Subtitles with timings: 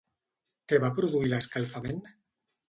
[0.73, 2.03] Què va produir l'escalfament?